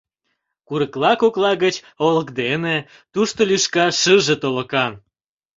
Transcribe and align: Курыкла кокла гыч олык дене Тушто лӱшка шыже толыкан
Курыкла 0.67 1.11
кокла 1.21 1.51
гыч 1.63 1.75
олык 2.05 2.29
дене 2.39 2.75
Тушто 3.13 3.41
лӱшка 3.49 3.85
шыже 4.01 4.35
толыкан 4.43 4.93